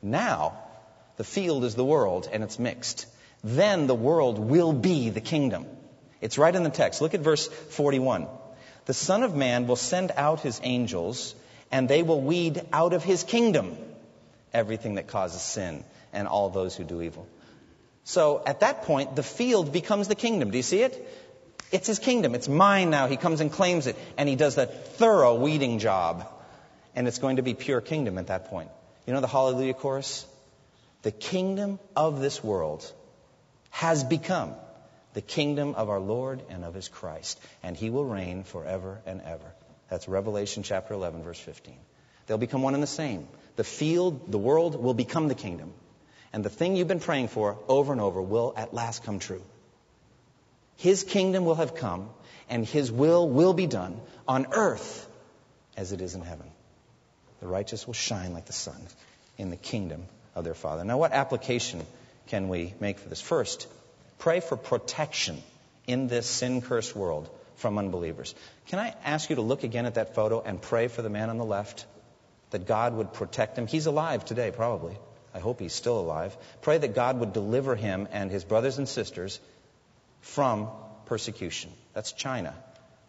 [0.00, 0.58] Now,
[1.16, 3.06] the field is the world, and it's mixed.
[3.44, 5.66] Then the world will be the kingdom.
[6.20, 7.00] It's right in the text.
[7.00, 8.26] Look at verse 41.
[8.86, 11.34] The Son of Man will send out his angels,
[11.70, 13.76] and they will weed out of his kingdom
[14.52, 17.26] everything that causes sin and all those who do evil.
[18.04, 20.50] So at that point, the field becomes the kingdom.
[20.50, 21.08] Do you see it?
[21.70, 22.34] It's his kingdom.
[22.34, 23.06] It's mine now.
[23.06, 23.96] He comes and claims it.
[24.18, 26.28] And he does that thorough weeding job.
[26.94, 28.70] And it's going to be pure kingdom at that point.
[29.06, 30.26] You know the Hallelujah chorus?
[31.02, 32.90] The kingdom of this world
[33.70, 34.54] has become
[35.14, 37.40] the kingdom of our Lord and of his Christ.
[37.62, 39.54] And he will reign forever and ever.
[39.88, 41.76] That's Revelation chapter 11, verse 15.
[42.26, 43.28] They'll become one and the same.
[43.56, 45.72] The field, the world, will become the kingdom.
[46.32, 49.42] And the thing you've been praying for over and over will at last come true.
[50.76, 52.08] His kingdom will have come,
[52.48, 55.08] and His will will be done on earth
[55.76, 56.50] as it is in heaven.
[57.40, 58.80] The righteous will shine like the sun
[59.36, 60.04] in the kingdom
[60.34, 60.84] of their Father.
[60.84, 61.84] Now, what application
[62.28, 63.20] can we make for this?
[63.20, 63.66] First,
[64.18, 65.42] pray for protection
[65.86, 68.34] in this sin cursed world from unbelievers.
[68.68, 71.30] Can I ask you to look again at that photo and pray for the man
[71.30, 71.86] on the left
[72.50, 73.66] that God would protect him?
[73.66, 74.96] He's alive today, probably.
[75.34, 76.36] I hope he's still alive.
[76.60, 79.40] Pray that God would deliver him and his brothers and sisters
[80.20, 80.68] from
[81.06, 81.70] persecution.
[81.94, 82.54] That's China.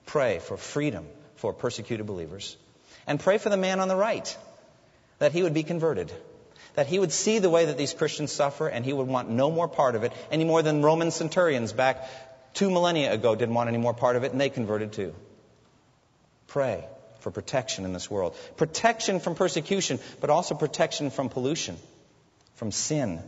[0.05, 1.05] Pray for freedom
[1.35, 2.57] for persecuted believers.
[3.05, 4.37] And pray for the man on the right
[5.19, 6.11] that he would be converted.
[6.75, 9.51] That he would see the way that these Christians suffer and he would want no
[9.51, 12.09] more part of it any more than Roman centurions back
[12.53, 15.13] two millennia ago didn't want any more part of it and they converted too.
[16.47, 16.85] Pray
[17.19, 18.35] for protection in this world.
[18.57, 21.77] Protection from persecution, but also protection from pollution,
[22.55, 23.21] from sin.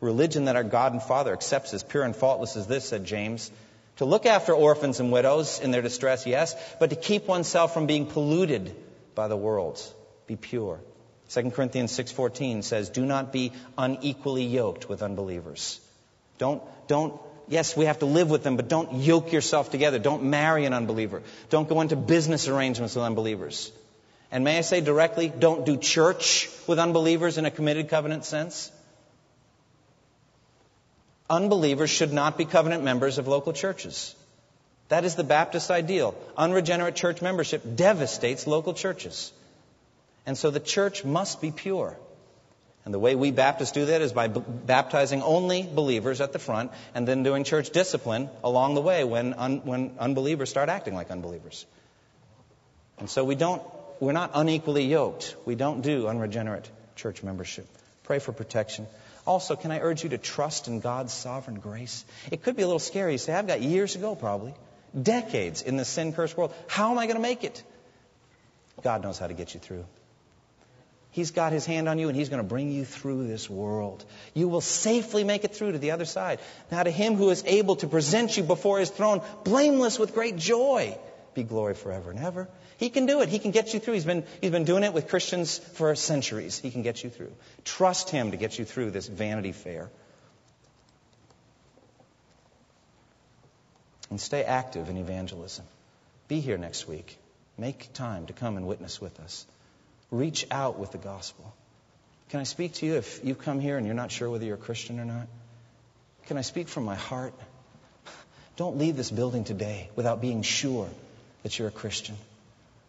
[0.00, 3.50] Religion that our God and Father accepts as pure and faultless as this, said James.
[3.96, 7.86] To look after orphans and widows in their distress, yes, but to keep oneself from
[7.86, 8.74] being polluted
[9.16, 9.82] by the world.
[10.28, 10.80] Be pure.
[11.30, 15.80] 2 Corinthians 6:14 says, "Do not be unequally yoked with unbelievers."
[16.38, 19.98] Don't don't yes, we have to live with them, but don't yoke yourself together.
[19.98, 21.22] Don't marry an unbeliever.
[21.50, 23.72] Don't go into business arrangements with unbelievers.
[24.30, 28.70] And may I say directly, don't do church with unbelievers in a committed covenant sense.
[31.30, 34.14] Unbelievers should not be covenant members of local churches.
[34.88, 36.14] That is the Baptist ideal.
[36.36, 39.32] Unregenerate church membership devastates local churches.
[40.26, 41.96] And so the church must be pure.
[42.84, 46.38] And the way we Baptists do that is by b- baptizing only believers at the
[46.38, 50.94] front and then doing church discipline along the way when, un- when unbelievers start acting
[50.94, 51.66] like unbelievers.
[52.98, 53.62] And so we don't,
[54.00, 55.36] we're not unequally yoked.
[55.44, 57.66] We don't do unregenerate church membership.
[58.04, 58.86] Pray for protection.
[59.26, 62.04] Also, can I urge you to trust in God's sovereign grace?
[62.30, 63.12] It could be a little scary.
[63.12, 64.54] You say, I've got years to go, probably.
[65.00, 66.54] Decades in this sin cursed world.
[66.66, 67.62] How am I going to make it?
[68.82, 69.84] God knows how to get you through.
[71.10, 74.04] He's got his hand on you and he's going to bring you through this world.
[74.34, 76.38] You will safely make it through to the other side.
[76.70, 80.36] Now, to him who is able to present you before his throne, blameless with great
[80.36, 80.96] joy,
[81.34, 82.48] be glory forever and ever.
[82.78, 83.28] He can do it.
[83.28, 83.94] He can get you through.
[83.94, 86.58] He's been, he's been doing it with Christians for centuries.
[86.58, 87.32] He can get you through.
[87.64, 89.90] Trust him to get you through this vanity fair.
[94.10, 95.64] And stay active in evangelism.
[96.28, 97.18] Be here next week.
[97.58, 99.44] Make time to come and witness with us.
[100.12, 101.52] Reach out with the gospel.
[102.30, 104.54] Can I speak to you if you've come here and you're not sure whether you're
[104.54, 105.26] a Christian or not?
[106.26, 107.34] Can I speak from my heart?
[108.56, 110.88] Don't leave this building today without being sure
[111.42, 112.16] that you're a Christian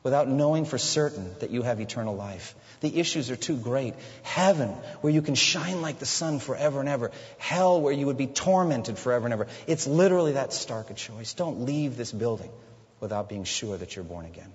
[0.04, 2.56] without knowing for certain that you have eternal life.
[2.82, 3.96] The issues are too great.
[4.24, 4.70] Heaven,
[5.02, 7.12] where you can shine like the sun forever and ever.
[7.38, 9.48] Hell, where you would be tormented forever and ever.
[9.68, 11.34] It's literally that stark a choice.
[11.34, 12.50] Don't leave this building
[13.00, 14.52] without being sure that you're born again.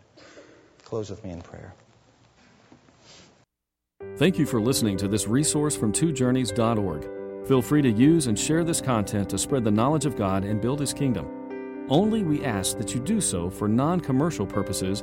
[0.85, 1.75] Close with me in prayer.
[4.17, 7.47] Thank you for listening to this resource from twojourneys.org.
[7.49, 10.61] Feel free to use and share this content to spread the knowledge of God and
[10.61, 11.87] build His kingdom.
[11.91, 15.03] Only we ask that you do so for non commercial purposes